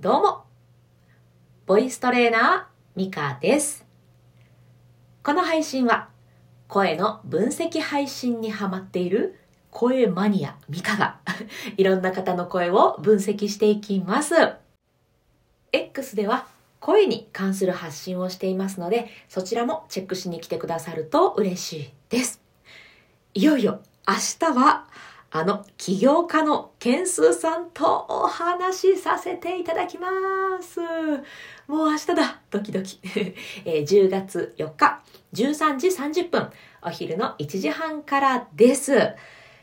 [0.00, 0.44] どうも、
[1.66, 3.84] ボイストレーナー、ミカです。
[5.24, 6.10] この配信は、
[6.68, 9.40] 声の分析配信にハマっている
[9.72, 11.18] 声マニア、ミカが、
[11.76, 14.36] いろんな方の声を分析していきます。
[15.72, 16.46] X では、
[16.78, 22.40] 声に関する発信をしていますので、そちらもチェックしに来てくださると嬉しいです。
[23.34, 24.14] いよいよ明
[24.48, 24.86] 日は
[25.30, 30.08] あの起業家のケンスーさんとお話しさせていただきま
[30.62, 30.80] す。
[31.66, 32.98] もう明日だドキドキ。
[33.66, 35.02] えー、10月4日
[35.34, 38.92] 13時30分お昼の1時半からです。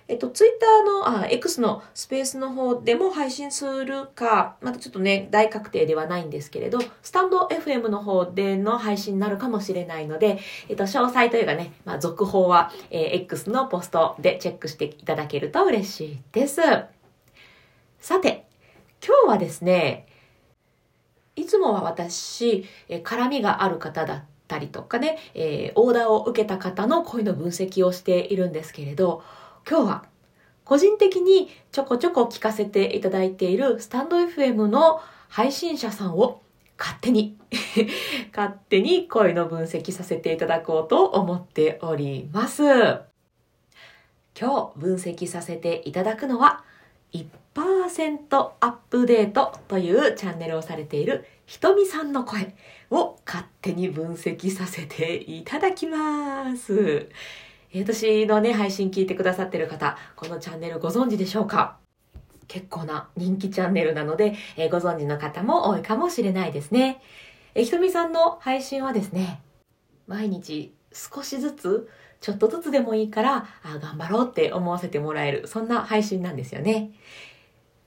[0.08, 10.38] えっと、ツイッターの、あ、X のスペースの方でも配信するか、またちょっとね、大確定ではないんですけれど、スタンド FM の方での配信になるかもしれないので、
[10.70, 16.62] えっと、詳細というかね、まあ、続報は、えー、X のポストでチェックしていただけると嬉しいです。
[18.00, 18.46] さて、
[19.04, 20.06] 今日はですね、
[21.36, 29.24] いつもは私、え絡みがある方だったりとかね、えー、オーダーを受けた方の声の分析をしているんですけれど、
[29.68, 30.06] 今日は
[30.64, 36.42] 個人的にちょこちょこ聞かせていただいているスタンド FM の配信者さんを
[36.78, 37.38] 勝手に
[38.36, 42.64] 勝手に声の分析させていただこうと思っております。
[44.40, 46.64] 今日分析させていただくのは
[47.14, 52.54] 1%アップデートというチャンネルをされているひとみさんの声
[52.92, 57.10] を勝手に分析させていただきます。
[57.84, 61.78] 私のね、配信聞いてくださってる方、このチャンネルご存知でしょうか？
[62.48, 67.02] 結構な人気チャンネルなので、えー、ご存知の方も多いかもしれないですね。
[67.56, 69.42] えー、ひとみさんの配信はですね、
[70.08, 71.90] 毎日少しずつ、
[72.22, 76.92] ちょっとずつでもいいから、あ頑張ろうって思わせてもらえる、そんな配信なんですよね。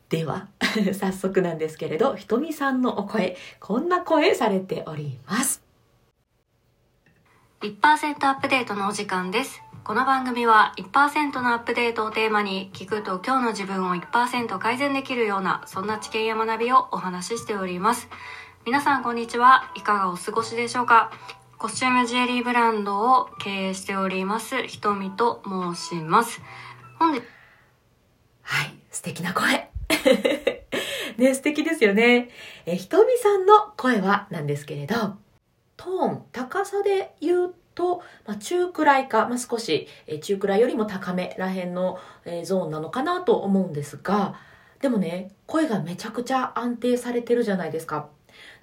[0.09, 0.49] では、
[0.93, 5.63] 早速なんですけれど、ひとみさんのお声、こんな声されております。
[7.61, 9.63] 1%アップデートのお時間です。
[9.89, 18.11] この番組は1%のアップデートをテーマに聞くと今日の自分を1%改善できるようなそんな知見や学びをお話ししております。
[18.67, 19.73] 皆さんこんにちは。
[19.75, 21.11] いかがお過ごしでしょうか？
[21.57, 26.43] コスチュームジュエリーブランドを経営しております、ひとみと申します。
[26.99, 27.23] 本日、
[28.43, 29.71] はい、素敵な声。
[31.17, 32.29] ね、素敵ですよね。
[32.67, 35.17] え、ひとみさんの声はなんですけれど、
[35.79, 44.35] トーン、高さで言うと、とまあ、中くらいか、まあ、少し、え中くらいよりも高めらへんの、えゾーンなのかなと思うんですが、
[44.81, 48.09] でもね、声がめちゃくちゃ安定されてるじゃないですか。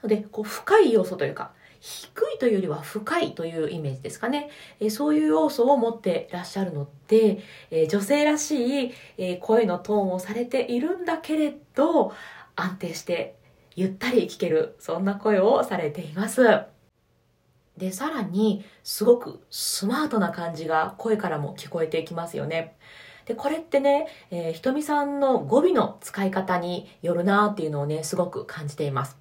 [0.04, 4.50] ので、こう深い要素というか、低いというよりは深いというイメージですかね。
[4.80, 7.40] えそういう要素を持ってらっしゃるので、
[7.72, 12.14] え女性らしい、え声のトーンをされているんだけれど、
[12.56, 13.36] 安定して
[13.76, 16.75] ゆったり聞ける、そんな声をされています。
[17.78, 22.76] で、さらに、すごくスマートな感じが声からも聞こえていきますよね。
[23.26, 29.18] で、これってね、えー、ひとみさんの語尾の使い方によるなっていうのをね、すごく感じています。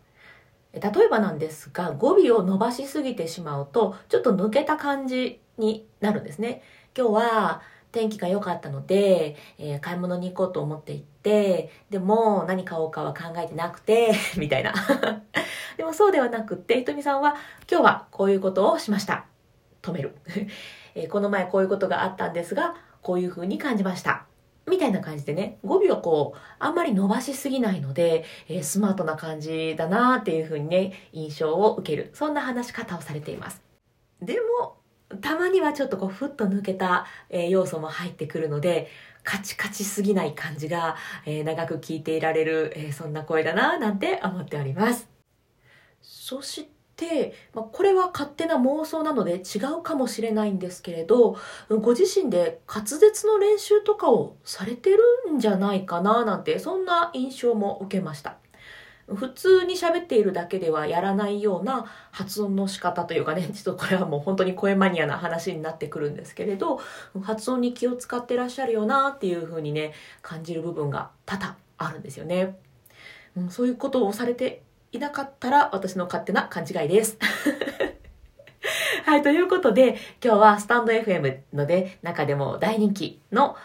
[0.73, 6.63] 例えばなんですが、語尾を伸ばしすぎてしまうと、ちょっと抜けた感じになるんですね。
[6.97, 7.63] 今日は
[7.94, 14.75] 天気が良かったので、えー、買い物に行こうと思って行って、でも何買おうかは考えてなくて、 みたいな。
[15.78, 17.37] でもそうではなくって、ひとみさんは
[17.71, 19.27] 今日はこういうことをしました。
[19.81, 20.16] 止める。
[20.97, 24.26] えこの前こういうことがあったんですが、こういう風に感じました。
[24.66, 32.11] みたいな感じでね、語尾をこう、あんまり伸ばしすぎないので、えー、スマートな感じだなっていう風にね、印象を受ける。
[32.12, 33.62] そんな話し方をされています。
[34.21, 34.78] でも、
[35.21, 38.89] たまにはちょっとこう、ふっと抜けた、え、要素も入ってくるので、
[39.23, 45.09] カチカチすぎない感じが、えー、長く聞いていられる、えそんな声だななんて思っております。
[46.03, 51.37] そして、まあ、これは勝手な妄想なので違うかもしれないんですけれど、
[51.69, 54.99] ご自身で滑舌の練習とかをされてる
[55.33, 58.44] んじゃないかななんて、そんな印象も受けました。
[59.07, 66.81] 普通に喋っているだけではやらないような発音の仕方というかね、ちょっとこれはもう本当に声マニアな話になってくるんですけれど、
[67.23, 69.93] 発音に気を使ってらっしゃるよなっていうふうにね、
[70.23, 72.56] 感じる部分が多々あるんですよね。
[73.51, 74.62] そういうことをされて
[74.93, 77.19] いなかったら私の勝手な勘違いです。
[79.05, 83.57] はい、ということで、今日はスタンド FM ので、中でも大人気の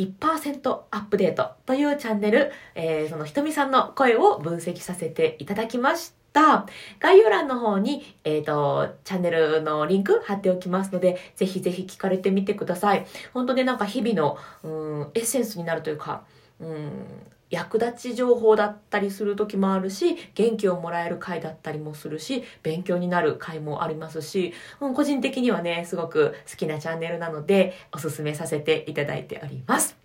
[0.00, 6.66] 1%アップデートというチャンネル、えー、そのひとみさんの声を分析させていただきました。
[7.00, 13.06] 概要欄の方に、えっ、ー、と、チャンネルのリンク貼っておきますので、ぜひぜひ聞かれてみてください。
[13.34, 14.68] 本当ねなんか日々の、う
[15.04, 16.22] ん、エッセンスになるというか、
[16.60, 17.06] うん、
[17.50, 29.96] 役立ち情報だったりする時もあるし、元気をもらえる回だったりもするし、勉強になる回もありますし、うん、個人的にはね、すごく好きなチャンネルなので、おすすめさせていただいております。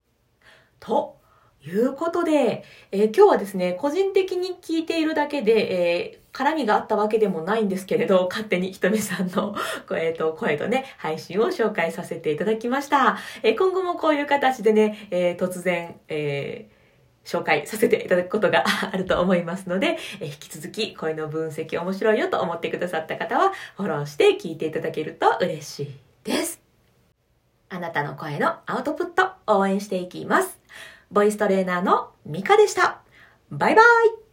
[0.79, 1.17] と
[1.63, 9.55] いうことで、えー、今日はですね、個人的に聞いているだけで、えー、絡みがあったわけでもないんですけれど、勝手にひとみさんの
[9.87, 13.17] 声と声とね、配信を紹介させていただきました。
[13.43, 16.69] え、今後もこういう形でね、え突然、え
[17.25, 18.63] 紹介させていただくことが
[18.93, 26.61] あると思いますので、え引き続き声の分析面白いよと思ってくださった方は、フォローして聞いていただけると嬉しいです。
[27.69, 30.59] あなたの声のアウトプット応援していきます。
[31.11, 33.01] ボイストレーナーのミカでした。
[33.49, 34.24] バイバイ